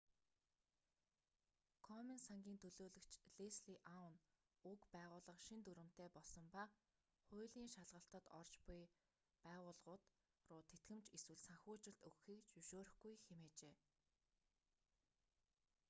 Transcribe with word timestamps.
комен 1.87 2.19
сангийн 2.27 2.61
төлөөлөгч 2.63 3.11
лесли 3.39 3.75
аун 3.99 4.15
уг 4.71 4.79
байгууллага 4.95 5.33
шинэ 5.45 5.61
дүрэмтэй 5.65 6.09
болсон 6.15 6.45
ба 6.55 6.63
хуулийн 7.25 7.69
шалгалтад 7.75 8.25
орж 8.39 8.53
уй 8.75 8.83
байгууллагууд 9.45 10.03
руу 10.49 10.61
тэтгэмж 10.69 11.05
эсвэл 11.17 11.39
санхүүжилт 11.47 12.01
өгөхийг 12.07 12.41
зөвшөөрөхгүй 12.53 13.15
хэмээжээ 13.25 13.75